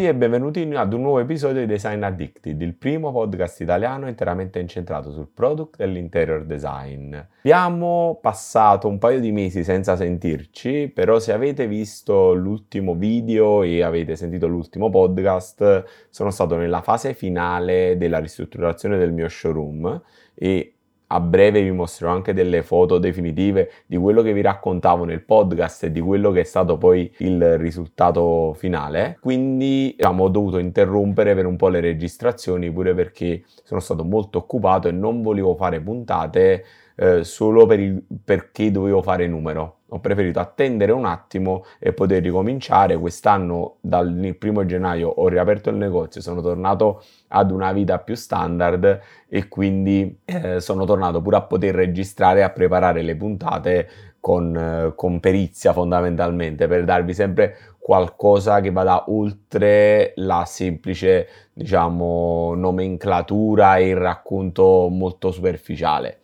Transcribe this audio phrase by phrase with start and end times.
[0.00, 4.58] tutti e benvenuti ad un nuovo episodio di Design Addicted, il primo podcast italiano interamente
[4.58, 7.14] incentrato sul product e l'interior design.
[7.40, 13.82] Abbiamo passato un paio di mesi senza sentirci, però se avete visto l'ultimo video e
[13.82, 20.00] avete sentito l'ultimo podcast, sono stato nella fase finale della ristrutturazione del mio showroom
[20.34, 20.76] e
[21.12, 25.84] a breve vi mostrerò anche delle foto definitive di quello che vi raccontavo nel podcast
[25.84, 29.18] e di quello che è stato poi il risultato finale.
[29.20, 34.38] Quindi diciamo, ho dovuto interrompere per un po' le registrazioni pure perché sono stato molto
[34.38, 36.64] occupato e non volevo fare puntate
[37.00, 39.76] eh, solo per il, perché dovevo fare numero.
[39.92, 42.98] Ho preferito attendere un attimo e poter ricominciare.
[42.98, 49.00] Quest'anno, dal primo gennaio, ho riaperto il negozio, sono tornato ad una vita più standard
[49.28, 53.88] e quindi eh, sono tornato pure a poter registrare e a preparare le puntate
[54.20, 62.54] con, eh, con perizia fondamentalmente per darvi sempre qualcosa che vada oltre la semplice diciamo
[62.54, 66.18] nomenclatura e il racconto molto superficiale.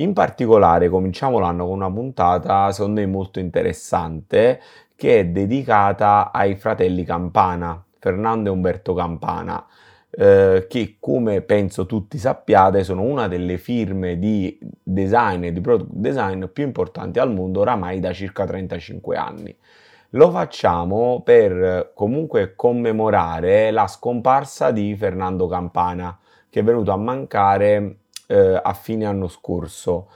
[0.00, 4.60] In particolare cominciamo l'anno con una puntata secondo me molto interessante
[4.94, 9.64] che è dedicata ai fratelli Campana, Fernando e Umberto Campana.
[10.10, 15.90] Eh, che come penso tutti sappiate sono una delle firme di design e di product
[15.92, 19.56] design più importanti al mondo oramai da circa 35 anni.
[20.10, 26.16] Lo facciamo per comunque commemorare la scomparsa di Fernando Campana
[26.48, 30.08] che è venuto a mancare eh, a fine anno scorso.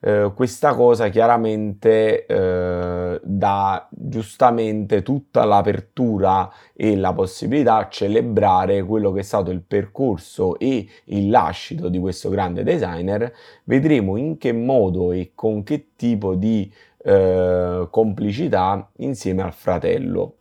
[0.00, 9.10] Eh, questa cosa chiaramente eh, dà giustamente tutta l'apertura e la possibilità a celebrare quello
[9.10, 13.32] che è stato il percorso e il lascito di questo grande designer.
[13.64, 20.37] Vedremo in che modo e con che tipo di eh, complicità insieme al fratello.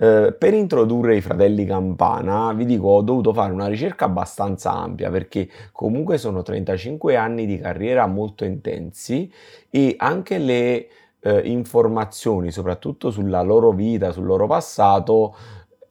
[0.00, 5.10] Eh, per introdurre i fratelli Campana, vi dico, ho dovuto fare una ricerca abbastanza ampia
[5.10, 9.28] perché comunque sono 35 anni di carriera molto intensi
[9.68, 10.88] e anche le
[11.18, 15.34] eh, informazioni, soprattutto sulla loro vita, sul loro passato,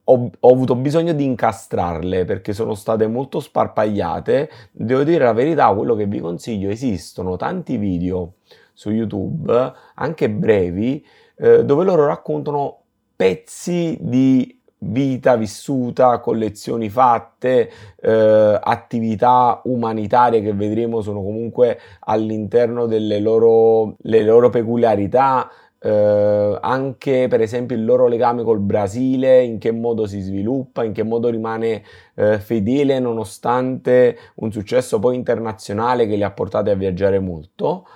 [0.05, 4.49] ho, ho, avuto bisogno di incastrarle perché sono state molto sparpagliate.
[4.71, 8.35] Devo dire la verità, quello che vi consiglio, esistono tanti video
[8.73, 12.83] su YouTube, anche brevi, eh, dove loro raccontano
[13.17, 17.69] pezzi di vita vissuta, collezioni fatte,
[17.99, 27.41] eh, attività umanitarie che vedremo sono comunque all'interno delle loro, loro peculiarità, eh, anche per
[27.41, 31.83] esempio il loro legame col Brasile, in che modo si sviluppa, in che modo rimane
[32.13, 37.87] eh, fedele nonostante un successo poi internazionale che li ha portati a viaggiare molto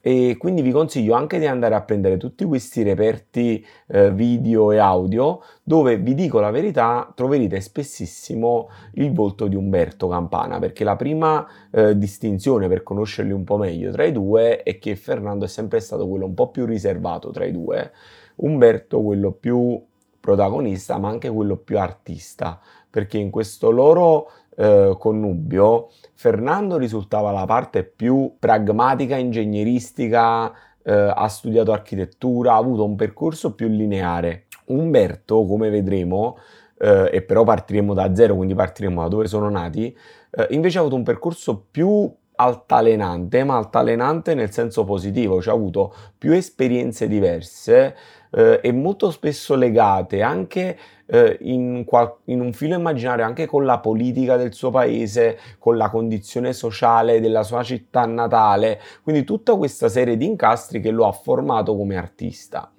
[0.00, 4.78] e quindi vi consiglio anche di andare a prendere tutti questi reperti eh, video e
[4.78, 10.96] audio dove vi dico la verità troverete spessissimo il volto di Umberto Campana perché la
[10.96, 15.48] prima eh, distinzione per conoscerli un po' meglio tra i due è che Fernando è
[15.48, 17.90] sempre stato quello un po' più riservato tra i due.
[18.36, 19.82] Umberto quello più
[20.20, 22.60] protagonista ma anche quello più artista
[22.90, 30.52] perché in questo loro eh, connubio, Fernando risultava la parte più pragmatica, ingegneristica,
[30.82, 34.46] eh, ha studiato architettura, ha avuto un percorso più lineare.
[34.66, 36.36] Umberto, come vedremo,
[36.76, 39.96] eh, e però partiremo da zero, quindi partiremo da dove sono nati,
[40.30, 45.56] eh, invece ha avuto un percorso più altalenante, ma altalenante nel senso positivo, cioè ha
[45.56, 47.94] avuto più esperienze diverse
[48.30, 53.64] eh, e molto spesso legate anche eh, in, qual- in, un filo immaginario anche con
[53.64, 59.56] la politica del suo paese, con la condizione sociale della sua città natale, quindi tutta
[59.56, 62.70] questa serie di incastri che lo ha formato come artista.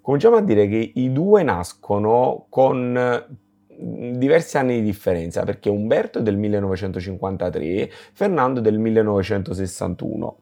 [0.00, 3.38] Cominciamo a dire che i due nascono con
[3.82, 10.38] diversi anni di differenza perché Umberto è del 1953, Fernando del 1961.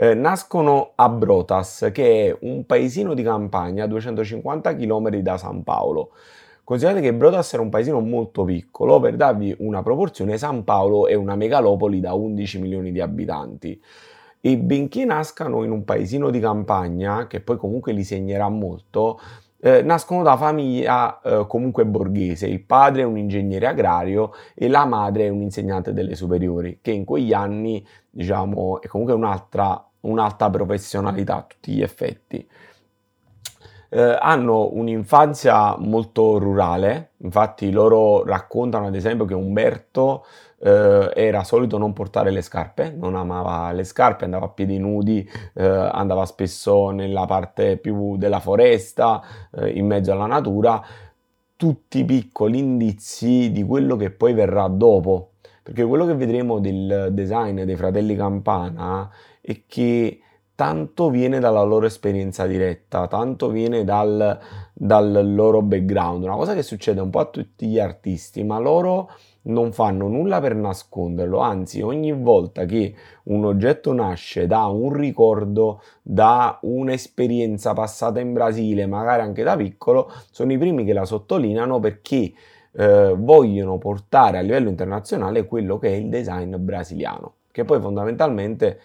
[0.00, 5.64] Eh, nascono a Brotas, che è un paesino di campagna a 250 km da San
[5.64, 6.12] Paolo.
[6.62, 11.14] Considerate che Brotas era un paesino molto piccolo, per darvi una proporzione, San Paolo è
[11.14, 13.82] una megalopoli da 11 milioni di abitanti.
[14.40, 19.18] E benché nascano in un paesino di campagna, che poi comunque li segnerà molto,
[19.60, 24.84] eh, nascono da famiglia eh, comunque borghese, il padre è un ingegnere agrario e la
[24.84, 30.50] madre è un insegnante delle superiori, che in quegli anni diciamo è comunque un'altra, un'alta
[30.50, 32.48] professionalità a tutti gli effetti.
[33.90, 40.24] Eh, hanno un'infanzia molto rurale, infatti loro raccontano ad esempio che Umberto
[40.60, 45.28] eh, era solito non portare le scarpe, non amava le scarpe, andava a piedi nudi,
[45.54, 49.22] eh, andava spesso nella parte più della foresta,
[49.54, 50.82] eh, in mezzo alla natura,
[51.56, 55.32] tutti piccoli indizi di quello che poi verrà dopo.
[55.62, 60.20] Perché quello che vedremo del design dei fratelli Campana è che
[60.54, 64.38] tanto viene dalla loro esperienza diretta, tanto viene dal,
[64.72, 66.24] dal loro background.
[66.24, 69.10] Una cosa che succede un po' a tutti gli artisti, ma loro
[69.48, 75.82] non fanno nulla per nasconderlo, anzi ogni volta che un oggetto nasce da un ricordo,
[76.02, 81.78] da un'esperienza passata in Brasile, magari anche da piccolo, sono i primi che la sottolineano
[81.80, 82.32] perché
[82.72, 88.80] eh, vogliono portare a livello internazionale quello che è il design brasiliano, che poi fondamentalmente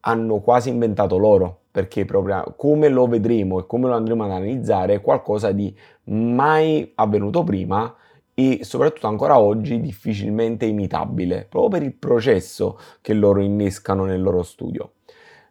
[0.00, 4.94] hanno quasi inventato loro, perché proprio come lo vedremo e come lo andremo ad analizzare
[4.94, 5.74] è qualcosa di
[6.04, 7.94] mai avvenuto prima
[8.40, 14.42] e soprattutto ancora oggi difficilmente imitabile, proprio per il processo che loro innescano nel loro
[14.42, 14.92] studio.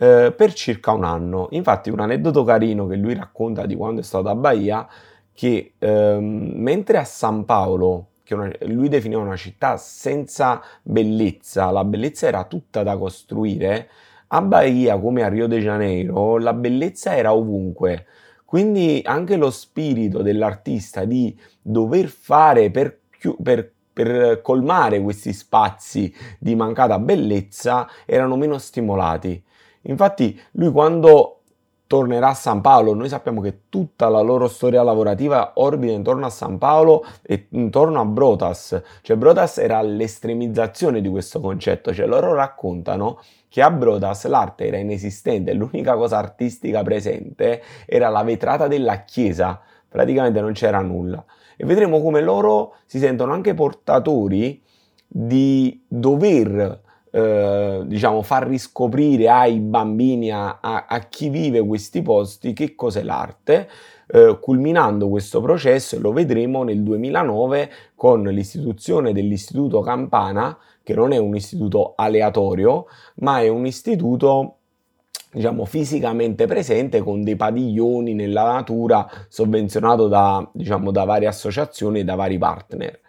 [0.01, 1.48] eh, per circa un anno.
[1.51, 4.88] Infatti un aneddoto carino che lui racconta di quando è stato a Bahia,
[5.31, 11.83] che ehm, mentre a San Paolo, che una, lui definiva una città senza bellezza, la
[11.83, 13.89] bellezza era tutta da costruire,
[14.30, 18.06] a Bahia come a Rio de Janeiro la bellezza era ovunque.
[18.44, 22.98] Quindi anche lo spirito dell'artista di dover fare per,
[23.42, 29.44] per per colmare questi spazi di mancata bellezza erano meno stimolati.
[29.83, 31.41] Infatti lui quando
[31.91, 36.29] tornerà a San Paolo, noi sappiamo che tutta la loro storia lavorativa orbita intorno a
[36.29, 42.33] San Paolo e intorno a Brotas, cioè Brotas era l'estremizzazione di questo concetto, cioè loro
[42.33, 43.19] raccontano
[43.49, 49.59] che a Brotas l'arte era inesistente, l'unica cosa artistica presente era la vetrata della chiesa,
[49.89, 51.21] praticamente non c'era nulla.
[51.57, 54.63] E vedremo come loro si sentono anche portatori
[55.05, 56.81] di dover
[57.12, 63.03] eh, diciamo, far riscoprire ai bambini, a, a, a, chi vive questi posti, che cos'è
[63.03, 63.70] l'arte,
[64.08, 71.18] eh, culminando questo processo, lo vedremo nel 2009 con l'istituzione dell'Istituto Campana, che non è
[71.18, 74.56] un istituto aleatorio, ma è un istituto
[75.34, 82.03] diciamo fisicamente presente con dei padiglioni nella natura sovvenzionato da, diciamo, da varie associazioni e
[82.03, 83.00] da vari partner.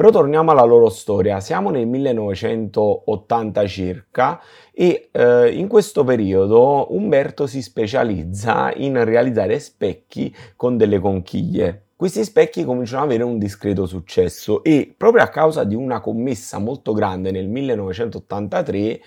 [0.00, 4.40] Però torniamo alla loro storia, siamo nel 1980 circa
[4.72, 11.88] e eh, in questo periodo Umberto si specializza in realizzare specchi con delle conchiglie.
[11.96, 16.56] Questi specchi cominciano ad avere un discreto successo e proprio a causa di una commessa
[16.58, 19.00] molto grande nel 1983,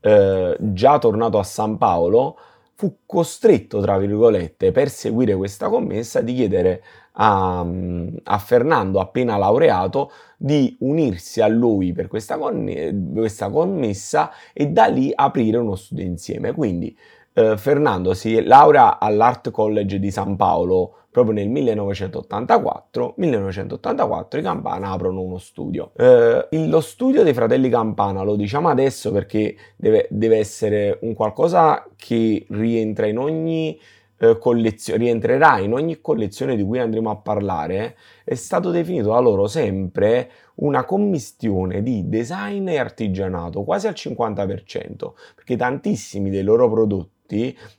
[0.00, 2.36] eh, già tornato a San Paolo,
[2.80, 6.82] fu costretto, tra virgolette, per seguire questa commessa di chiedere
[7.12, 14.68] a, a, Fernando appena laureato di unirsi a lui per questa, con, questa commessa e
[14.68, 16.54] da lì aprire uno studio insieme.
[16.54, 16.96] Quindi
[17.40, 24.90] eh, Fernando si laurea all'Art College di San Paolo proprio nel 1984, 1984 i Campana
[24.90, 25.90] aprono uno studio.
[25.96, 31.84] Eh, lo studio dei fratelli Campana lo diciamo adesso perché deve, deve essere un qualcosa
[31.96, 33.76] che rientra in ogni
[34.18, 39.18] eh, collezio- rientrerà in ogni collezione di cui andremo a parlare, è stato definito da
[39.18, 46.70] loro sempre una commistione di design e artigianato, quasi al 50%, perché tantissimi dei loro
[46.70, 47.19] prodotti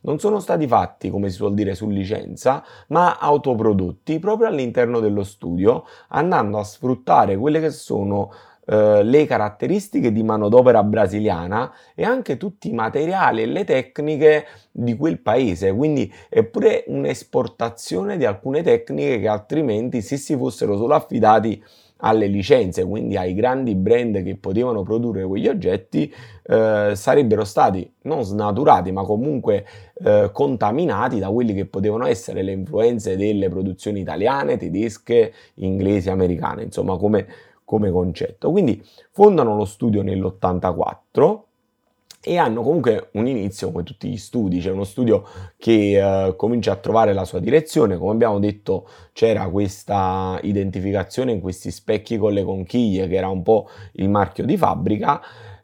[0.02, 5.24] non sono stati fatti, come si suol dire, su licenza, ma autoprodotti proprio all'interno dello
[5.24, 8.32] studio, andando a sfruttare quelle che sono
[8.72, 14.96] eh, le caratteristiche di manodopera brasiliana e anche tutti i materiali e le tecniche di
[14.96, 20.94] quel paese, quindi è pure un'esportazione di alcune tecniche che altrimenti se si fossero solo
[20.94, 21.62] affidati
[22.02, 28.24] alle licenze, quindi ai grandi brand che potevano produrre quegli oggetti, eh, sarebbero stati non
[28.24, 29.66] snaturati, ma comunque
[30.04, 36.64] eh, contaminati da quelli che potevano essere le influenze delle produzioni italiane, tedesche, inglesi, americane,
[36.64, 37.28] insomma come
[37.72, 38.52] come concetto.
[38.52, 41.40] Quindi fondano lo studio nell'84
[42.24, 45.26] e hanno comunque un inizio come tutti gli studi, c'è uno studio
[45.58, 51.42] che eh, comincia a trovare la sua direzione, come abbiamo detto c'era questa identificazione in
[51.42, 55.20] questi specchi con le conchiglie che era un po' il marchio di fabbrica.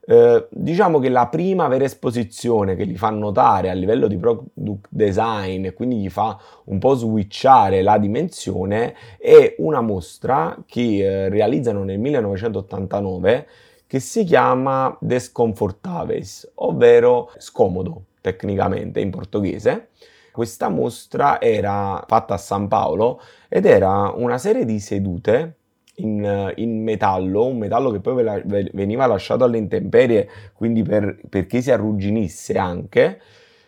[0.09, 4.87] Eh, diciamo che la prima vera esposizione che gli fa notare a livello di product
[4.89, 11.27] design e quindi gli fa un po' switchare la dimensione è una mostra che eh,
[11.27, 13.47] realizzano nel 1989
[13.87, 19.87] che si chiama Desconfortables, ovvero scomodo tecnicamente in portoghese.
[20.31, 25.55] Questa mostra era fatta a San Paolo ed era una serie di sedute
[25.95, 28.23] in, in, metallo, un metallo che poi
[28.73, 33.19] veniva lasciato alle intemperie, quindi per, perché si arrugginisse anche,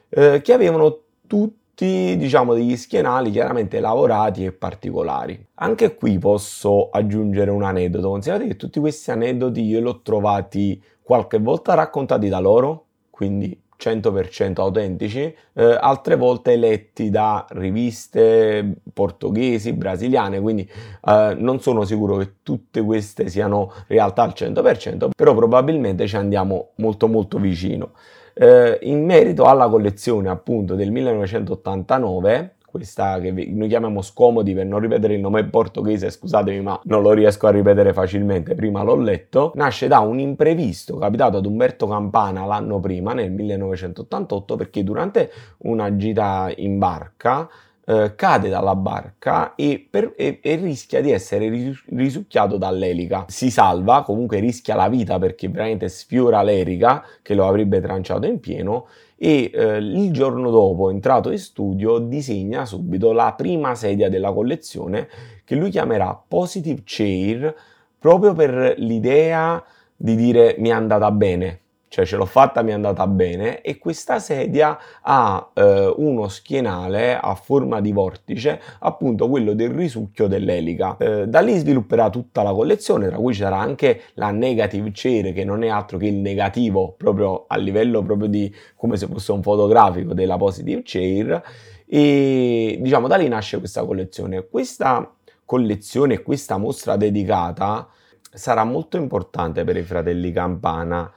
[0.09, 5.48] eh, che avevano tutti diciamo degli schienali chiaramente lavorati e particolari.
[5.55, 10.81] Anche qui posso aggiungere un aneddoto, considerate che tutti questi aneddoti io li ho trovati
[11.01, 19.71] qualche volta raccontati da loro, quindi 100% autentici, eh, altre volte letti da riviste portoghesi,
[19.71, 20.69] brasiliane, quindi
[21.05, 26.71] eh, non sono sicuro che tutte queste siano realtà al 100%, però probabilmente ci andiamo
[26.75, 27.91] molto molto vicino.
[28.33, 34.79] Eh, in merito alla collezione appunto del 1989, questa che noi chiamiamo scomodi per non
[34.79, 39.51] ripetere il nome portoghese, scusatemi ma non lo riesco a ripetere facilmente, prima l'ho letto,
[39.55, 45.95] nasce da un imprevisto capitato ad Umberto Campana l'anno prima, nel 1988, perché durante una
[45.95, 47.50] gita in barca
[47.89, 51.50] eh, cade dalla barca e, per, e, e, rischia di essere
[51.88, 53.25] risucchiato dall'elica.
[53.27, 58.39] Si salva, comunque rischia la vita perché veramente sfiora l'erica che lo avrebbe tranciato in
[58.39, 58.86] pieno
[59.17, 65.08] e eh, il giorno dopo, entrato in studio, disegna subito la prima sedia della collezione
[65.43, 67.55] che lui chiamerà Positive Chair
[67.98, 69.63] proprio per l'idea
[69.96, 73.79] di dire mi è andata bene, cioè ce l'ho fatta, mi è andata bene e
[73.79, 80.96] questa sedia ha eh, uno schienale a forma di vortice, appunto quello del risucchio dell'elica.
[80.98, 85.34] Eh, da lì svilupperà tutta la collezione, tra cui ci sarà anche la negative chair
[85.34, 89.31] che non è altro che il negativo proprio a livello proprio di come se fosse
[89.31, 91.41] un fotografico della positive chair
[91.88, 94.48] e diciamo da lì nasce questa collezione.
[94.48, 95.12] Questa
[95.43, 97.89] collezione questa mostra dedicata
[98.31, 101.12] sarà molto importante per i fratelli Campana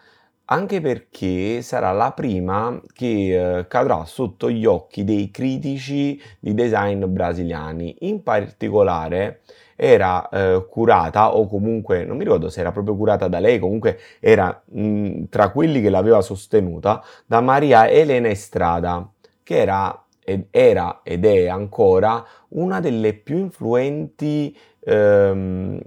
[0.52, 7.06] anche perché sarà la prima che eh, cadrà sotto gli occhi dei critici di design
[7.06, 7.96] brasiliani.
[8.00, 9.40] In particolare
[9.76, 13.98] era eh, curata o comunque non mi ricordo se era proprio curata da lei, comunque
[14.20, 19.10] era mh, tra quelli che l'aveva sostenuta da Maria Elena Estrada,
[19.42, 25.80] che era ed, era ed è ancora una delle più influenti ehm,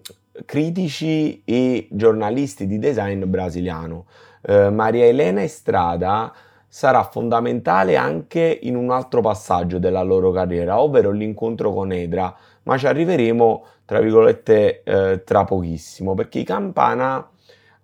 [0.43, 4.05] critici e giornalisti di design brasiliano.
[4.47, 6.31] Eh, Maria Elena Estrada
[6.67, 12.77] sarà fondamentale anche in un altro passaggio della loro carriera, ovvero l'incontro con Edra, ma
[12.77, 17.29] ci arriveremo tra virgolette eh, tra pochissimo, perché i Campana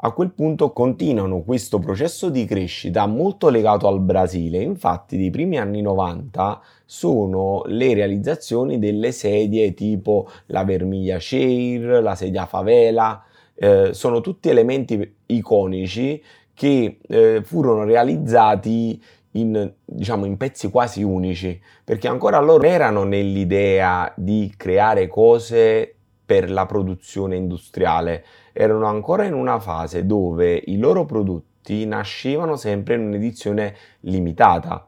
[0.04, 4.62] a quel punto continuano questo processo di crescita molto legato al Brasile.
[4.62, 12.16] Infatti, dei primi anni 90 sono le realizzazioni delle sedie tipo la Vermiglia Chair, la
[12.16, 16.22] sedia Favela, eh, sono tutti elementi iconici
[16.62, 24.14] che eh, furono realizzati in, diciamo, in pezzi quasi unici, perché ancora loro erano nell'idea
[24.16, 25.92] di creare cose
[26.24, 32.94] per la produzione industriale, erano ancora in una fase dove i loro prodotti nascevano sempre
[32.94, 34.86] in un'edizione limitata.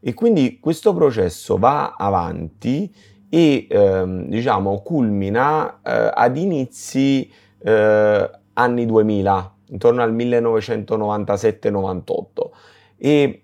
[0.00, 2.90] E quindi questo processo va avanti
[3.28, 7.30] e ehm, diciamo culmina eh, ad inizi
[7.62, 12.50] eh, anni 2000 intorno al 1997-98
[12.96, 13.42] e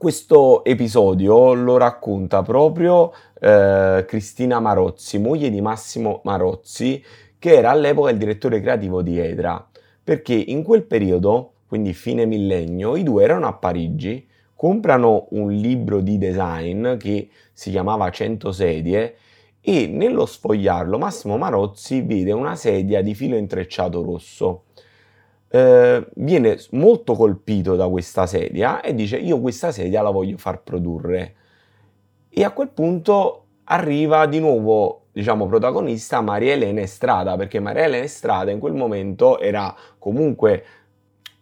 [0.00, 7.04] questo episodio lo racconta proprio eh, Cristina Marozzi, moglie di Massimo Marozzi,
[7.38, 9.62] che era all'epoca il direttore creativo di Edra,
[10.02, 16.00] perché in quel periodo, quindi fine millennio, i due erano a Parigi, comprano un libro
[16.00, 19.14] di design che si chiamava 100 sedie
[19.60, 24.62] e nello sfogliarlo Massimo Marozzi vede una sedia di filo intrecciato rosso
[25.52, 30.62] eh, viene molto colpito da questa sedia e dice io questa sedia la voglio far
[30.62, 31.34] produrre.
[32.28, 38.04] E a quel punto arriva di nuovo, diciamo, protagonista Maria Elena Estrada, perché Maria Elena
[38.04, 40.64] Estrada in quel momento era comunque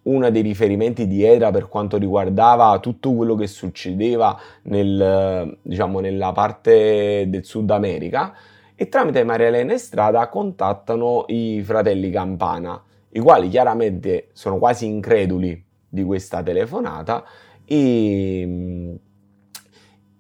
[0.02, 6.32] uno dei riferimenti di Edra per quanto riguardava tutto quello che succedeva nel, diciamo, nella
[6.32, 8.34] parte del Sud America
[8.74, 12.82] e tramite Maria Elena Estrada contattano i fratelli Campana
[13.18, 17.24] i quali chiaramente sono quasi increduli di questa telefonata
[17.64, 18.96] e,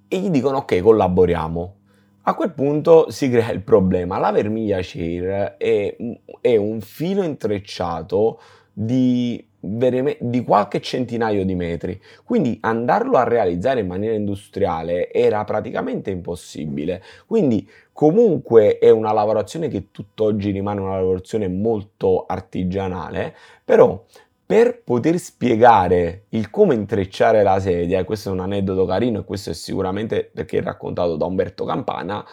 [0.08, 1.74] e gli dicono ok collaboriamo.
[2.22, 5.96] A quel punto si crea il problema, la vermiglia Chair è,
[6.40, 8.40] è un filo intrecciato
[8.72, 12.00] di di qualche centinaio di metri.
[12.24, 17.02] Quindi andarlo a realizzare in maniera industriale era praticamente impossibile.
[17.26, 24.04] Quindi comunque è una lavorazione che tutt'oggi rimane una lavorazione molto artigianale, però
[24.46, 29.50] per poter spiegare il come intrecciare la sedia, questo è un aneddoto carino e questo
[29.50, 32.24] è sicuramente perché è raccontato da Umberto Campana,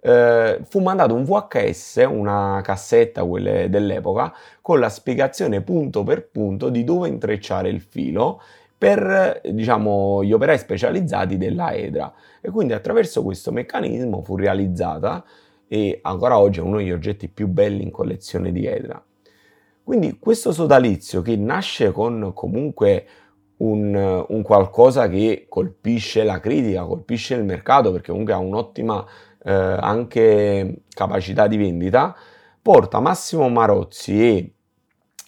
[0.00, 6.70] eh, fu mandato un VHS, una cassetta, quelle dell'epoca, con la spiegazione punto per punto
[6.70, 8.40] di dove intrecciare il filo
[8.80, 12.10] per diciamo, gli operai specializzati della Edra.
[12.40, 15.22] E quindi attraverso questo meccanismo fu realizzata
[15.68, 19.04] e ancora oggi è uno degli oggetti più belli in collezione di Edra.
[19.82, 23.06] Quindi questo sodalizio che nasce con comunque
[23.58, 29.04] un, un, qualcosa che colpisce la critica, colpisce il mercato perché comunque ha un'ottima
[29.44, 32.16] eh, anche capacità di vendita,
[32.62, 34.54] porta Massimo Marozzi e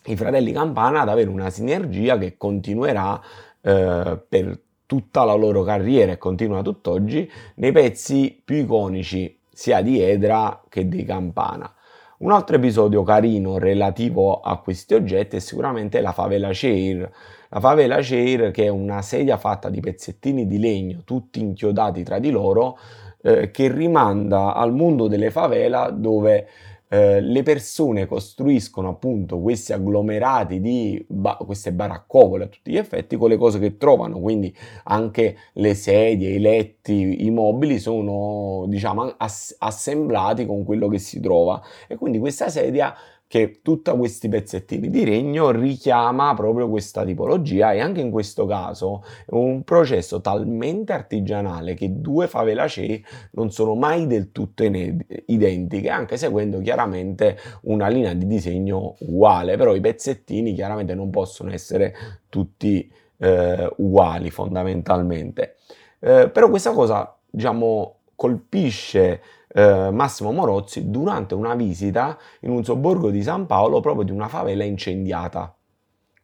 [0.06, 3.20] i fratelli Campana ad avere una sinergia che continuerà
[3.62, 10.00] eh, per tutta la loro carriera e continua tutt'oggi nei pezzi più iconici sia di
[10.00, 11.72] Edra che di Campana.
[12.18, 17.10] Un altro episodio carino relativo a questi oggetti è sicuramente la favela chair.
[17.48, 22.18] La favela chair che è una sedia fatta di pezzettini di legno tutti inchiodati tra
[22.18, 22.78] di loro
[23.22, 26.46] eh, che rimanda al mondo delle favela dove
[26.92, 33.16] eh, le persone costruiscono appunto questi agglomerati di ba- queste baraccopole a tutti gli effetti
[33.16, 39.14] con le cose che trovano, quindi anche le sedie, i letti, i mobili sono diciamo
[39.16, 41.62] ass- assemblati con quello che si trova.
[41.88, 42.94] E quindi questa sedia
[43.32, 49.02] che tutti questi pezzettini di regno richiama proprio questa tipologia e anche in questo caso
[49.28, 56.60] un processo talmente artigianale che due favelacee non sono mai del tutto identiche, anche seguendo
[56.60, 61.94] chiaramente una linea di disegno uguale, però i pezzettini chiaramente non possono essere
[62.28, 65.56] tutti eh, uguali fondamentalmente.
[66.00, 69.22] Eh, però questa cosa, diciamo, colpisce
[69.54, 74.28] eh, Massimo Morozzi durante una visita in un sobborgo di San Paolo proprio di una
[74.28, 75.54] favela incendiata.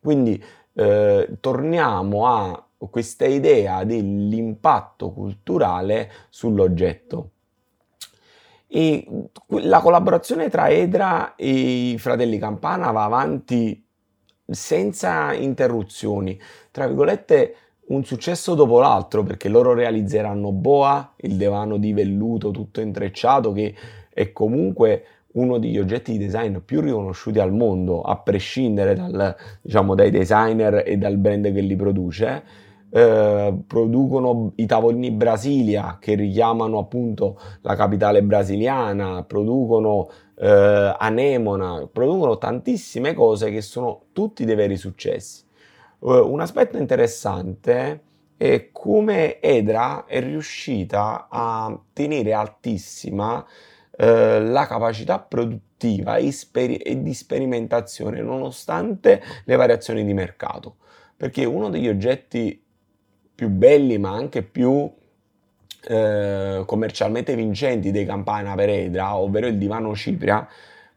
[0.01, 0.43] Quindi
[0.75, 7.31] eh, torniamo a questa idea dell'impatto culturale sull'oggetto.
[8.71, 9.07] E
[9.49, 13.85] la collaborazione tra Edra e i fratelli Campana va avanti
[14.47, 16.39] senza interruzioni.
[16.71, 17.57] Tra virgolette,
[17.89, 23.75] un successo dopo l'altro perché loro realizzeranno Boa, il divano di velluto tutto intrecciato che
[24.13, 29.95] è comunque uno degli oggetti di design più riconosciuti al mondo, a prescindere dal, diciamo,
[29.95, 32.67] dai designer e dal brand che li produce.
[32.91, 42.39] Eh, producono i tavolini Brasilia che richiamano appunto la capitale brasiliana, producono eh, Anemona, producono
[42.39, 45.45] tantissime cose che sono tutti dei veri successi.
[46.01, 48.03] Uh, un aspetto interessante
[48.37, 53.45] è come Edra è riuscita a tenere altissima uh,
[53.97, 60.77] la capacità produttiva e, speri- e di sperimentazione nonostante le variazioni di mercato.
[61.17, 62.63] Perché uno degli oggetti
[63.35, 64.91] più belli ma anche più
[65.89, 70.47] eh, commercialmente vincenti dei Campana per Edra, ovvero il divano Cipria,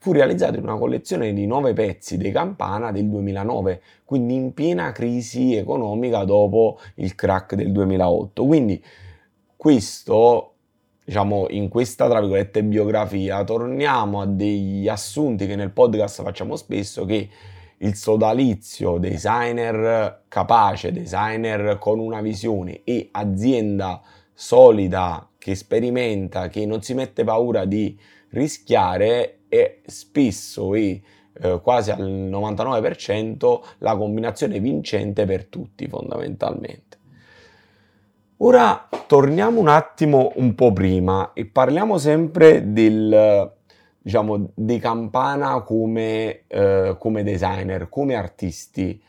[0.01, 4.91] fu realizzato in una collezione di nove pezzi dei Campana del 2009, quindi in piena
[4.91, 8.43] crisi economica dopo il crack del 2008.
[8.43, 8.83] Quindi
[9.55, 10.53] questo,
[11.05, 17.05] diciamo, in questa, tra virgolette, biografia, torniamo a degli assunti che nel podcast facciamo spesso,
[17.05, 17.29] che
[17.77, 24.01] il sodalizio designer capace, designer con una visione e azienda
[24.33, 27.95] solida che sperimenta, che non si mette paura di
[28.29, 31.01] rischiare è spesso e
[31.41, 36.99] eh, quasi al 99% la combinazione vincente per tutti fondamentalmente.
[38.37, 43.53] Ora torniamo un attimo un po' prima e parliamo sempre del,
[43.99, 48.99] diciamo, di Campana come, eh, come designer, come artisti.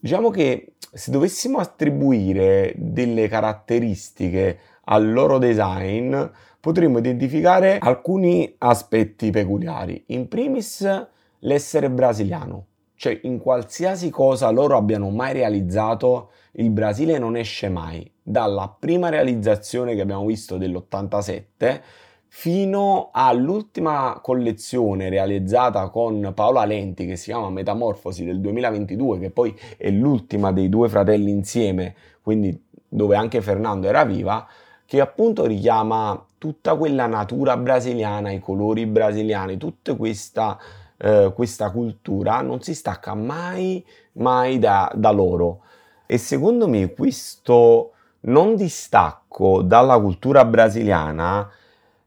[0.00, 6.16] Diciamo che se dovessimo attribuire delle caratteristiche al loro design,
[6.64, 10.02] potremmo identificare alcuni aspetti peculiari.
[10.06, 11.06] In primis,
[11.40, 18.10] l'essere brasiliano, cioè in qualsiasi cosa loro abbiano mai realizzato, il Brasile non esce mai.
[18.22, 21.82] Dalla prima realizzazione che abbiamo visto dell'87
[22.28, 29.54] fino all'ultima collezione realizzata con Paola Lenti che si chiama Metamorfosi del 2022, che poi
[29.76, 34.48] è l'ultima dei due fratelli insieme, quindi dove anche Fernando era viva,
[34.86, 40.58] che appunto richiama tutta quella natura brasiliana, i colori brasiliani, tutta questa,
[40.98, 45.62] eh, questa cultura non si stacca mai, mai da, da loro.
[46.04, 47.92] E secondo me questo
[48.26, 51.50] non distacco dalla cultura brasiliana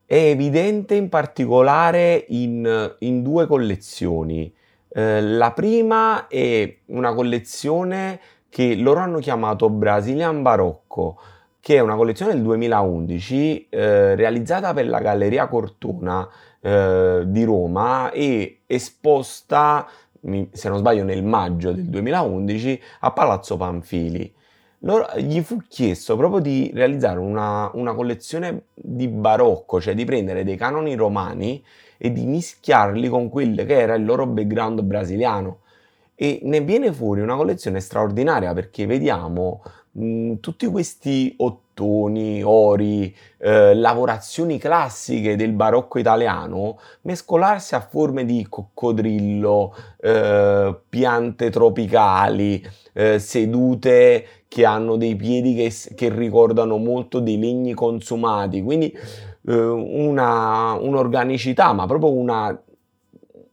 [0.06, 4.54] è evidente in particolare in, in due collezioni.
[4.88, 8.20] Eh, la prima è una collezione
[8.50, 11.20] che loro hanno chiamato Brazilian Barocco,
[11.68, 16.26] che è una collezione del 2011 eh, realizzata per la Galleria Cortona
[16.62, 19.86] eh, di Roma e esposta,
[20.52, 24.34] se non sbaglio, nel maggio del 2011 a Palazzo Panfili
[24.82, 30.46] loro, gli fu chiesto proprio di realizzare una, una, collezione di barocco, cioè di prendere
[30.46, 31.62] dei canoni romani
[31.98, 35.64] e di mischiarli con quello che era il loro background brasiliano.
[36.16, 39.62] E ne viene fuori una collezione straordinaria perché vediamo
[39.98, 48.46] mh, tutti questi ottoni, ori, eh, lavorazioni classiche del barocco italiano mescolarsi a forme di
[48.48, 57.38] coccodrillo, eh, piante tropicali, eh, sedute che hanno dei piedi che, che ricordano molto dei
[57.38, 58.92] legni consumati, quindi
[59.48, 62.60] eh, una, un'organicità, ma proprio una,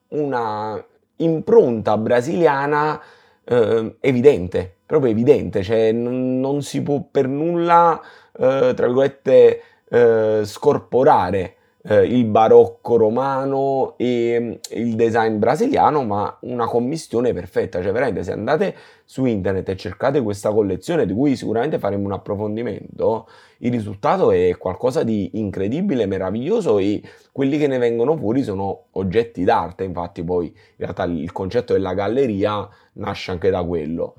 [0.08, 0.84] una
[1.16, 3.00] impronta brasiliana
[3.44, 8.00] eh, evidente, proprio evidente, cioè non, non, si può per nulla,
[8.32, 16.36] eh, tra virgolette, eh, scorporare eh, il barocco romano e mm, il design brasiliano, ma
[16.42, 17.82] una commistione perfetta.
[17.82, 22.12] Cioè, veramente, se andate su internet e cercate questa collezione, di cui sicuramente faremo un
[22.12, 28.86] approfondimento, il risultato è qualcosa di incredibile, meraviglioso e quelli che ne vengono fuori sono
[28.92, 29.84] oggetti d'arte.
[29.84, 34.14] Infatti, poi in realtà il concetto della galleria nasce anche da quello.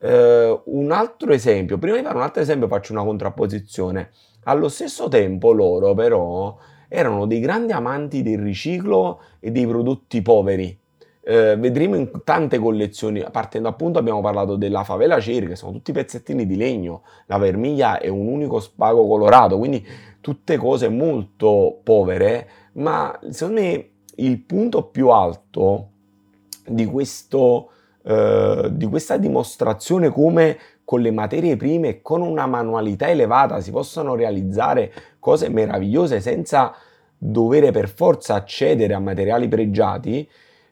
[0.00, 4.10] Uh, un altro esempio, prima di fare un altro esempio faccio una contrapposizione.
[4.44, 6.56] Allo stesso tempo loro però
[6.88, 10.76] erano dei grandi amanti del riciclo e dei prodotti poveri.
[11.20, 15.92] Eh, vedremo in tante collezioni, partendo appunto abbiamo parlato della favela Ceri, che sono tutti
[15.92, 19.86] pezzettini di legno, la vermiglia è un unico spago colorato, quindi
[20.22, 25.90] tutte cose molto povere, ma secondo me il punto più alto
[26.66, 27.70] di, questo,
[28.04, 33.70] eh, di questa dimostrazione come con le materie prime e con una manualità elevata si
[33.70, 34.90] possano realizzare
[35.28, 36.74] cose meravigliose senza
[37.18, 40.26] dover per forza accedere a materiali pregiati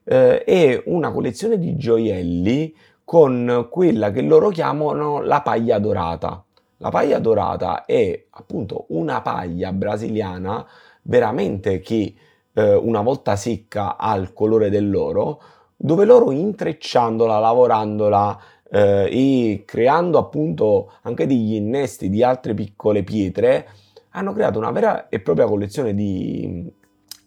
[0.04, 6.42] eh, è una collezione di gioielli con quella che loro chiamano la paglia dorata.
[6.78, 10.66] La paglia dorata è appunto una paglia brasiliana
[11.02, 12.14] veramente che
[12.54, 15.42] eh, una volta secca ha il colore dell'oro,
[15.76, 18.40] dove loro intrecciandola, lavorandola
[18.70, 23.68] eh, e creando appunto anche degli innesti di altre piccole pietre,
[24.16, 26.70] hanno creato una vera e propria collezione di,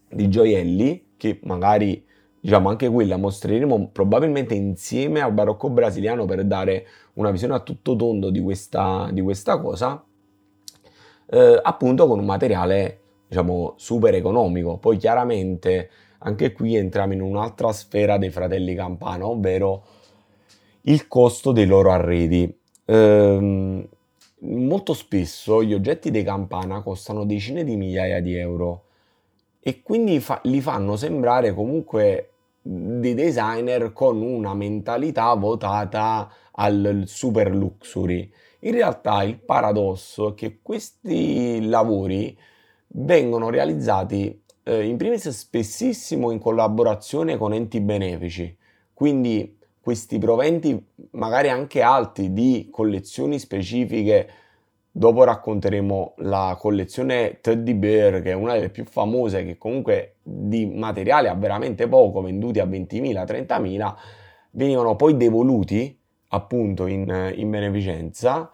[0.09, 2.03] di gioielli che magari
[2.39, 7.95] diciamo anche quella mostreremo probabilmente insieme al barocco brasiliano per dare una visione a tutto
[7.95, 10.03] tondo di questa, di questa cosa
[11.31, 17.71] eh, appunto con un materiale diciamo super economico poi chiaramente anche qui entriamo in un'altra
[17.71, 19.83] sfera dei fratelli Campana ovvero
[20.83, 22.57] il costo dei loro arredi.
[22.85, 23.87] Ehm,
[24.39, 28.83] molto spesso gli oggetti dei campana costano decine di migliaia di euro
[29.59, 32.29] e quindi fa- li fanno sembrare comunque
[32.61, 38.31] dei designer con una mentalità votata al super luxury.
[38.59, 42.37] In realtà il paradosso è che questi lavori
[42.87, 48.55] vengono realizzati eh, in primis spessissimo in collaborazione con enti benefici,
[48.93, 50.88] quindi questi proventi
[51.19, 54.29] magari anche alti di collezioni specifiche.
[54.91, 60.65] Dopo racconteremo la collezione Teddy Bear, che è una delle più famose, che comunque di
[60.65, 63.95] materiale ha veramente poco, venduti a 20.000, 30.000,
[64.51, 65.95] venivano poi devoluti
[66.29, 68.51] appunto in, in beneficenza,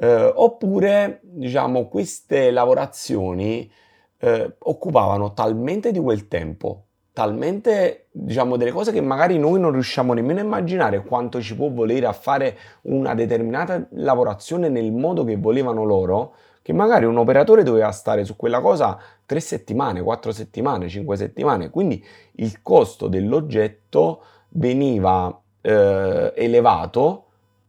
[0.00, 3.70] eh, oppure diciamo queste lavorazioni
[4.18, 6.87] eh, occupavano talmente di quel tempo
[7.18, 11.68] talmente, diciamo, delle cose che magari noi non riusciamo nemmeno a immaginare quanto ci può
[11.68, 17.64] volere a fare una determinata lavorazione nel modo che volevano loro, che magari un operatore
[17.64, 22.00] doveva stare su quella cosa tre settimane, quattro settimane, cinque settimane, quindi
[22.36, 27.24] il costo dell'oggetto veniva eh, elevato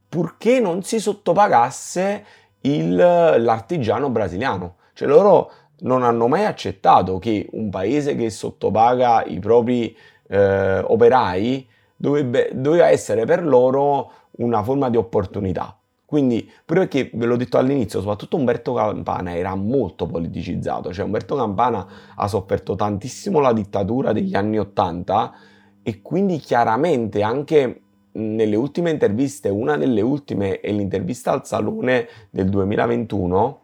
[0.07, 2.23] purché non si sottopagasse
[2.61, 4.75] il, l'artigiano brasiliano.
[4.93, 9.95] Cioè loro non hanno mai accettato che un paese che sottopaga i propri
[10.27, 15.75] eh, operai dovrebbe, doveva essere per loro una forma di opportunità.
[16.05, 21.35] Quindi, proprio perché ve l'ho detto all'inizio, soprattutto Umberto Campana era molto politicizzato, cioè Umberto
[21.35, 25.31] Campana ha sofferto tantissimo la dittatura degli anni Ottanta
[25.83, 27.81] e quindi chiaramente anche
[28.13, 33.61] nelle ultime interviste, una delle ultime è l'intervista al Salone del 2021,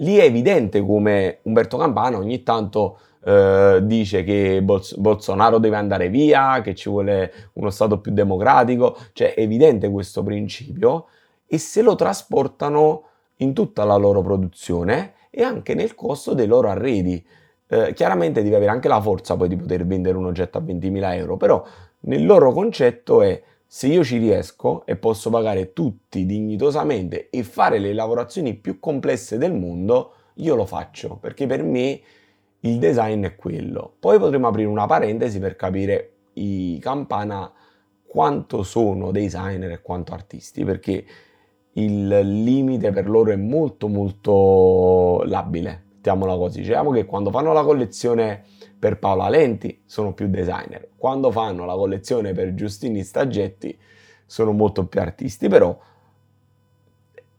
[0.00, 6.08] lì è evidente come Umberto Campana ogni tanto eh, dice che Bols- Bolsonaro deve andare
[6.08, 11.06] via, che ci vuole uno Stato più democratico, cioè è evidente questo principio
[11.46, 13.04] e se lo trasportano
[13.36, 17.24] in tutta la loro produzione e anche nel costo dei loro arredi.
[17.72, 21.14] Eh, chiaramente devi avere anche la forza poi di poter vendere un oggetto a 20.000
[21.14, 21.64] euro, però
[22.00, 23.40] nel loro concetto è
[23.72, 29.38] se io ci riesco e posso pagare tutti dignitosamente e fare le lavorazioni più complesse
[29.38, 32.00] del mondo, io lo faccio, perché per me
[32.58, 33.94] il design è quello.
[34.00, 37.48] Poi potremo aprire una parentesi per capire i Campana
[38.04, 41.04] quanto sono designer e quanto artisti, perché
[41.74, 46.62] il limite per loro è molto molto labile, mettiamola così.
[46.62, 48.42] Diciamo che quando fanno la collezione
[48.80, 53.78] per Paola Lenti sono più designer, quando fanno la collezione per Giustini Staggetti
[54.24, 55.78] sono molto più artisti, però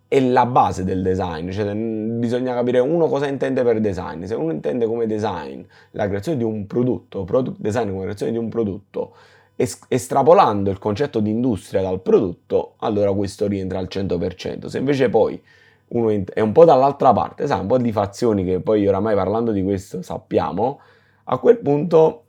[0.08, 4.52] è la base del design, cioè bisogna capire uno cosa intende per design, se uno
[4.52, 9.16] intende come design la creazione di un prodotto, product design come creazione di un prodotto,
[9.56, 14.66] estrapolando il concetto di industria dal prodotto, allora questo rientra al 100%.
[14.66, 15.42] Se invece poi
[15.90, 19.52] uno è un po' dall'altra parte, sa, un po' di fazioni che poi oramai parlando
[19.52, 20.80] di questo sappiamo,
[21.34, 22.24] a quel punto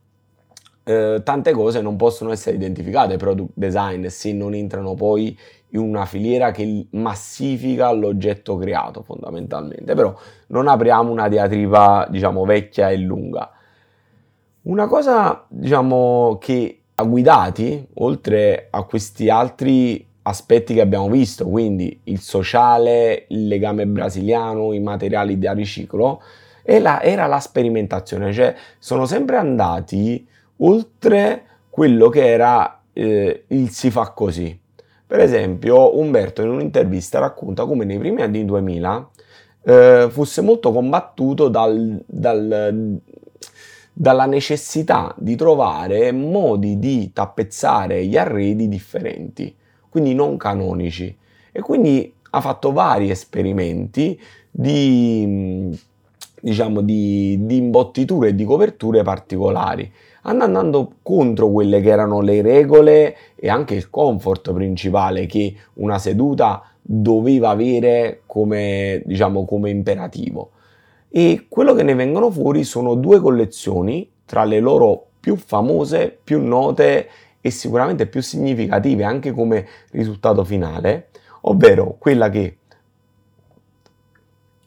[0.83, 5.37] eh, tante cose non possono essere identificate product design se non entrano poi
[5.69, 10.15] in una filiera che massifica l'oggetto creato fondamentalmente, però
[10.47, 13.51] non apriamo una diatriba diciamo vecchia e lunga.
[14.63, 21.99] Una cosa diciamo che ha guidati, oltre a questi altri aspetti che abbiamo visto, quindi
[22.05, 26.21] il sociale, il legame brasiliano, i materiali da riciclo,
[26.63, 30.25] la, era la sperimentazione, cioè sono sempre andati
[30.57, 34.57] oltre quello che era eh, il si fa così.
[35.05, 39.09] Per esempio, Umberto in un'intervista racconta come nei primi anni 2000
[39.63, 42.99] eh, fosse molto combattuto dal, dal,
[43.93, 49.55] dalla necessità di trovare modi di tappezzare gli arredi differenti,
[49.89, 51.15] quindi non canonici.
[51.51, 55.77] E quindi ha fatto vari esperimenti di
[56.43, 59.89] diciamo, di, di imbottiture e di coperture particolari,
[60.23, 66.61] andando contro quelle che erano le regole e anche il comfort principale che una seduta
[66.81, 70.51] doveva avere come, diciamo, come imperativo.
[71.09, 76.41] E quello che ne vengono fuori sono due collezioni tra le loro più famose, più
[76.41, 77.07] note
[77.39, 81.07] e sicuramente più significative anche come risultato finale,
[81.41, 82.57] ovvero quella che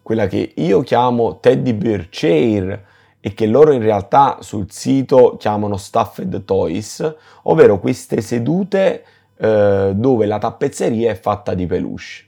[0.06, 2.84] quella che io chiamo Teddy Bear Chair
[3.18, 9.04] e che loro in realtà sul sito chiamano Stuffed Toys, ovvero queste sedute
[9.36, 12.24] eh, dove la tappezzeria è fatta di peluche.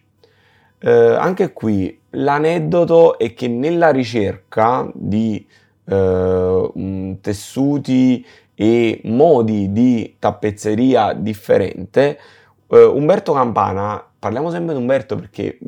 [0.80, 5.46] Eh, anche qui l'aneddoto è che nella ricerca di
[5.84, 12.18] eh, tessuti e modi di tappezzeria differente,
[12.70, 15.60] eh, Umberto Campana, parliamo sempre di Umberto perché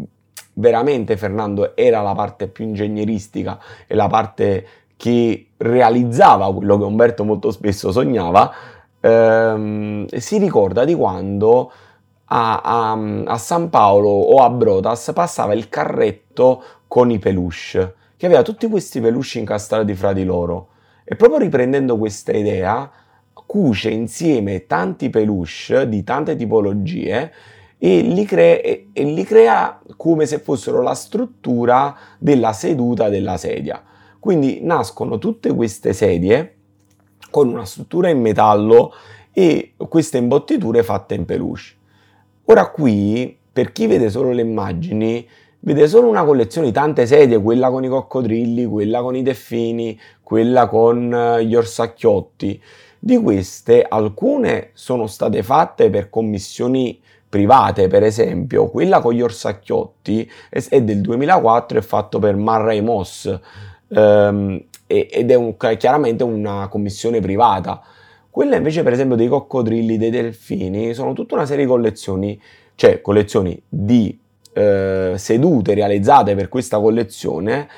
[0.60, 7.24] veramente Fernando era la parte più ingegneristica e la parte che realizzava quello che Umberto
[7.24, 8.52] molto spesso sognava,
[9.00, 11.72] ehm, si ricorda di quando
[12.26, 18.26] a, a, a, San Paolo o a Brotas passava il carretto con i peluche, che
[18.26, 20.68] aveva tutti questi peluche incastrati fra di loro.
[21.02, 22.88] E proprio riprendendo questa idea,
[23.32, 27.32] cuce insieme tanti peluche di tante tipologie
[27.82, 33.38] e li, crea, e, e li crea come se fossero la struttura della seduta della
[33.38, 33.82] sedia.
[34.18, 36.56] Quindi nascono tutte queste sedie
[37.30, 38.92] con una struttura in metallo
[39.32, 41.78] e queste imbottiture fatte in peluche.
[42.44, 45.26] Ora qui, per chi vede solo le immagini,
[45.60, 49.98] vede solo una collezione di tante sedie, quella con i coccodrilli, quella con i delfini,
[50.22, 52.62] quella con eh, gli orsacchiotti.
[52.98, 60.30] Di queste alcune sono state fatte per commissioni private, per esempio, quella con gli orsacchiotti
[60.50, 63.38] è del 2004, è fatto per Marray Moss
[63.88, 67.80] ehm, ed è un, chiaramente una commissione privata.
[68.28, 72.40] Quella invece, per esempio, dei coccodrilli, dei delfini, sono tutta una serie di collezioni,
[72.74, 74.18] cioè collezioni di
[74.52, 77.68] eh, sedute realizzate per questa collezione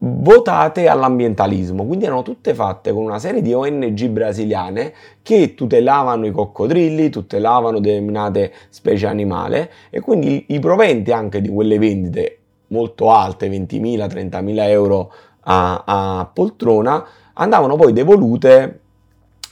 [0.00, 6.30] votate all'ambientalismo, quindi erano tutte fatte con una serie di ONG brasiliane che tutelavano i
[6.30, 13.48] coccodrilli, tutelavano determinate specie animali e quindi i proventi anche di quelle vendite molto alte,
[13.48, 18.80] 20.000, 30.000 euro a, a poltrona, andavano poi devolute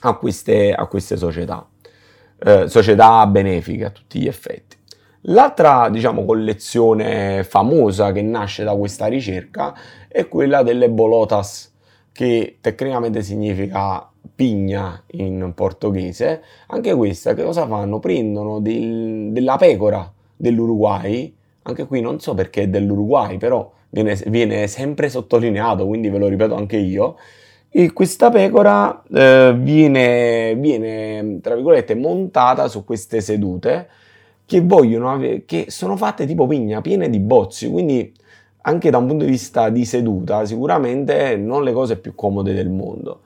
[0.00, 1.66] a queste, a queste società,
[2.38, 4.76] eh, società benefiche a tutti gli effetti.
[5.22, 9.74] L'altra, diciamo, collezione famosa che nasce da questa ricerca
[10.08, 11.72] è quella delle bolotas,
[12.12, 16.42] che tecnicamente significa pigna in portoghese.
[16.68, 17.98] Anche questa, che cosa fanno?
[17.98, 24.66] Prendono del, della pecora dell'Uruguay, anche qui non so perché è dell'Uruguay, però viene, viene
[24.68, 27.16] sempre sottolineato, quindi ve lo ripeto anche io.
[27.68, 33.88] E questa pecora eh, viene, viene, tra virgolette, montata su queste sedute
[34.46, 38.12] che vogliono avere, che sono fatte tipo pigna, piene di bozzi, quindi
[38.62, 42.70] anche da un punto di vista di seduta, sicuramente non le cose più comode del
[42.70, 43.20] mondo.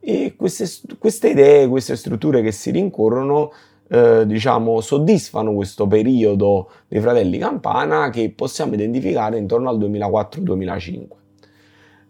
[0.00, 0.66] E queste,
[0.98, 3.52] queste idee, queste strutture che si rincorrono,
[3.88, 11.06] eh, diciamo, soddisfano questo periodo dei fratelli Campana che possiamo identificare intorno al 2004-2005.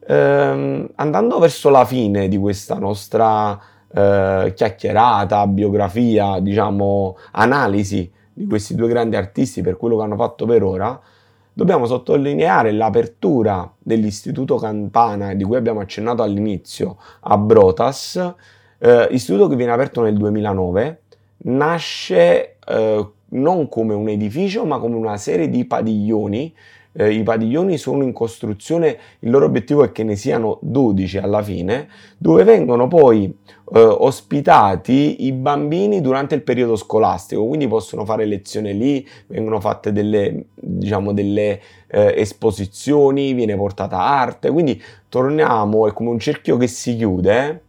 [0.04, 3.60] Eh, andando verso la fine di questa nostra
[3.92, 10.46] eh, chiacchierata, biografia, diciamo, analisi di questi due grandi artisti per quello che hanno fatto
[10.46, 11.00] per ora,
[11.52, 18.34] dobbiamo sottolineare l'apertura dell'Istituto Campana, di cui abbiamo accennato all'inizio, a Brotas,
[18.78, 21.02] eh, istituto che viene aperto nel 2009,
[21.44, 26.54] nasce eh, non come un edificio ma come una serie di padiglioni
[26.92, 31.42] eh, i padiglioni sono in costruzione, il loro obiettivo è che ne siano 12 alla
[31.42, 33.34] fine, dove vengono poi
[33.74, 39.92] eh, ospitati i bambini durante il periodo scolastico, quindi possono fare lezione lì, vengono fatte
[39.92, 46.66] delle, diciamo, delle eh, esposizioni, viene portata arte, quindi torniamo, è come un cerchio che
[46.66, 47.62] si chiude.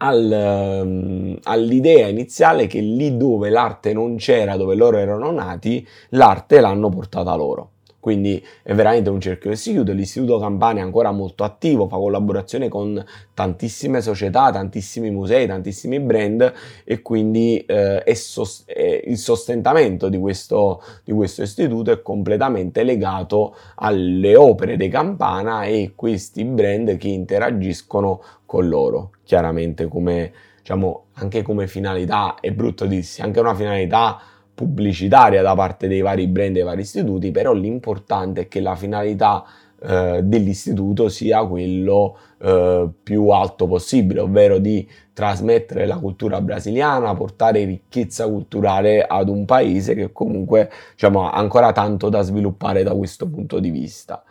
[0.00, 6.88] Um, all'idea iniziale che lì dove l'arte non c'era, dove loro erano nati, l'arte l'hanno
[6.88, 7.70] portata loro.
[8.00, 9.92] Quindi è veramente un cerchio che si chiude.
[9.92, 16.52] L'Istituto Campania è ancora molto attivo, fa collaborazione con tantissime società, tantissimi musei, tantissimi brand
[16.84, 22.84] e quindi eh, è sost- è il sostentamento di questo, di questo istituto è completamente
[22.84, 29.10] legato alle opere dei Campana e questi brand che interagiscono con loro.
[29.24, 34.20] Chiaramente come, diciamo, anche come finalità, è brutto dirsi, anche una finalità
[34.58, 39.44] pubblicitaria da parte dei vari brand e vari istituti, però l'importante è che la finalità
[39.80, 47.64] eh, dell'istituto sia quello eh, più alto possibile, ovvero di trasmettere la cultura brasiliana, portare
[47.66, 53.28] ricchezza culturale ad un paese che comunque diciamo, ha ancora tanto da sviluppare da questo
[53.28, 54.24] punto di vista.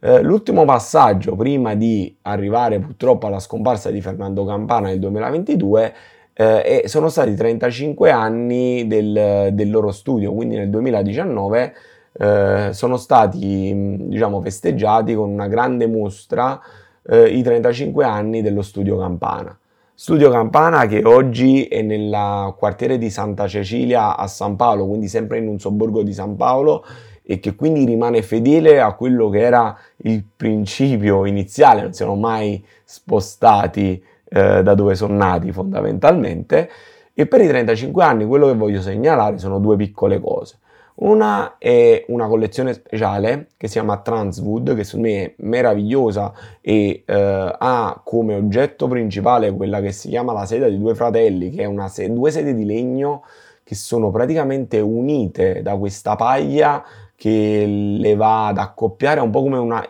[0.00, 5.94] Eh, l'ultimo passaggio prima di arrivare purtroppo alla scomparsa di Fernando Campana nel 2022
[6.38, 11.74] eh, e sono stati 35 anni del, del, loro studio, quindi nel 2019
[12.12, 16.60] eh, sono stati diciamo, festeggiati con una grande mostra
[17.08, 19.58] eh, i 35 anni dello studio Campana.
[19.94, 25.38] Studio Campana che oggi è nel quartiere di Santa Cecilia a San Paolo, quindi sempre
[25.38, 26.84] in un sobborgo di San Paolo
[27.22, 32.62] e che quindi rimane fedele a quello che era il principio iniziale, non siamo mai
[32.84, 36.70] spostati eh, da dove sono nati fondamentalmente.
[37.14, 40.58] E per i 35 anni quello che voglio segnalare sono due piccole cose.
[40.96, 47.02] Una è una collezione speciale che si chiama Transwood, che secondo me è meravigliosa e
[47.04, 51.64] eh, ha come oggetto principale quella che si chiama la sedia di due fratelli, che
[51.64, 53.24] è se- due sedie di legno
[53.62, 56.82] che sono praticamente unite da questa paglia
[57.14, 59.86] che le va ad accoppiare, un po' come una,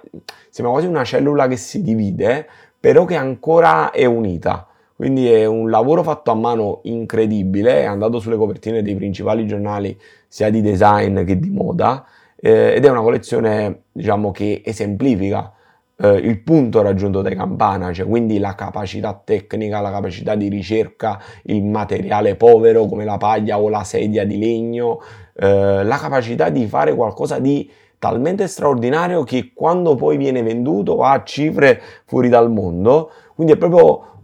[0.49, 2.49] sembra quasi una cellula che si divide,
[2.79, 4.67] però che ancora è unita.
[4.95, 9.99] Quindi è un lavoro fatto a mano incredibile, è andato sulle copertine dei principali giornali
[10.27, 12.07] sia di design che di moda
[12.37, 15.53] eh, ed è una collezione diciamo che esemplifica
[15.99, 21.21] eh, il punto raggiunto dai Campana, cioè quindi la capacità tecnica, la capacità di ricerca,
[21.45, 25.01] il materiale povero come la paglia o la sedia di legno,
[25.35, 31.23] eh, la capacità di fare qualcosa di talmente straordinario che quando poi viene venduto ha
[31.25, 33.11] cifre fuori dal mondo.
[33.35, 34.15] Quindi è proprio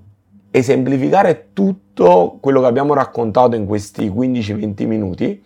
[0.51, 5.43] esemplificare tutto quello che abbiamo raccontato in questi 15-20 minuti.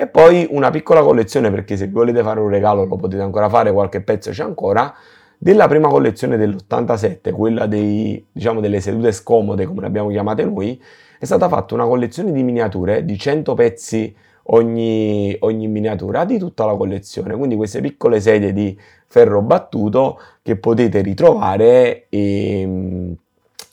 [0.00, 3.72] E poi una piccola collezione, perché se volete fare un regalo lo potete ancora fare,
[3.72, 4.94] qualche pezzo c'è ancora,
[5.36, 10.80] della prima collezione dell'87, quella dei, diciamo, delle sedute scomode, come le abbiamo chiamate noi,
[11.18, 14.14] è stata fatta una collezione di miniature di 100 pezzi
[14.50, 17.36] ogni, ogni miniatura di tutta la collezione.
[17.36, 23.16] Quindi queste piccole sedie di ferro battuto che potete ritrovare e,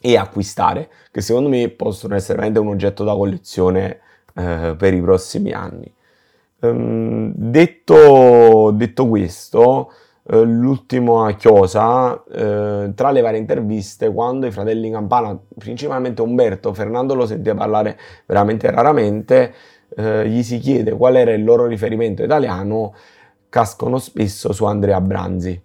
[0.02, 4.00] e acquistare, che secondo me possono essere veramente un oggetto da collezione
[4.36, 5.92] eh, per i prossimi anni.
[6.60, 9.92] Um, detto, detto, questo,
[10.28, 17.14] eh, l'ultima chiosa, eh, tra le varie interviste, quando i fratelli Campana, principalmente Umberto, Fernando
[17.14, 19.54] lo sentiva parlare veramente raramente,
[19.96, 22.94] eh, gli si chiede qual era il loro riferimento italiano,
[23.50, 25.62] cascano spesso su Andrea Branzi.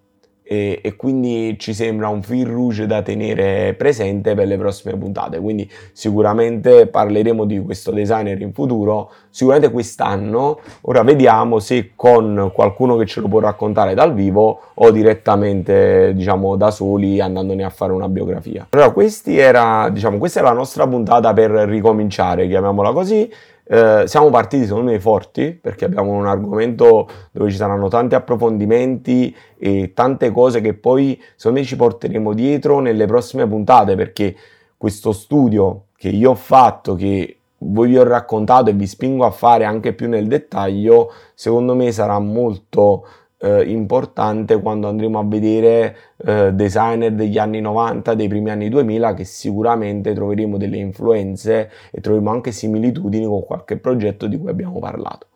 [0.52, 5.38] E, e, quindi ci sembra un fil rouge da tenere presente per le prossime puntate.
[5.38, 10.58] Quindi sicuramente parleremo di questo designer in futuro, sicuramente quest'anno.
[10.82, 16.56] Ora vediamo se con qualcuno che ce lo può raccontare dal vivo o direttamente, diciamo,
[16.56, 18.66] da soli andandone a fare una biografia.
[18.70, 18.92] Allora,
[19.26, 23.30] era, diciamo, questa è la nostra puntata per ricominciare, chiamiamola così.
[23.72, 29.32] Eh, siamo partiti secondo me forti perché abbiamo un argomento dove ci saranno tanti approfondimenti
[29.56, 34.34] e tante cose che poi secondo me ci porteremo dietro nelle prossime puntate perché
[34.76, 39.30] questo studio che io ho fatto, che voi vi ho raccontato e vi spingo a
[39.30, 43.06] fare anche più nel dettaglio, secondo me sarà molto
[43.42, 49.14] eh, importante quando andremo a vedere eh, designer degli anni 90, dei primi anni 2000,
[49.14, 54.78] che sicuramente troveremo delle influenze e troveremo anche similitudini con qualche progetto di cui abbiamo
[54.78, 55.26] parlato.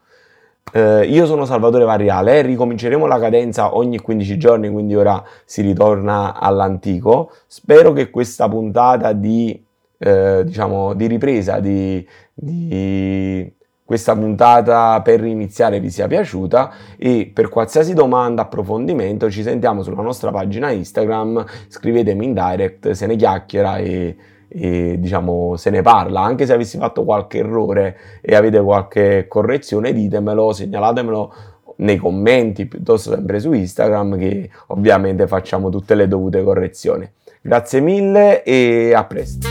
[0.72, 6.38] Eh, io sono Salvatore Varriale, ricominceremo la cadenza ogni 15 giorni, quindi ora si ritorna
[6.38, 7.30] all'antico.
[7.46, 9.64] Spero che questa puntata di,
[9.98, 13.52] eh, diciamo, di ripresa, di, di
[13.84, 20.00] questa puntata per iniziare vi sia piaciuta e per qualsiasi domanda, approfondimento ci sentiamo sulla
[20.00, 24.16] nostra pagina Instagram, scrivetemi in direct, se ne chiacchiera e,
[24.48, 29.92] e diciamo se ne parla, anche se avessi fatto qualche errore e avete qualche correzione
[29.92, 31.34] ditemelo, segnalatemelo
[31.76, 37.06] nei commenti piuttosto sempre su Instagram che ovviamente facciamo tutte le dovute correzioni.
[37.42, 39.48] Grazie mille e a presto.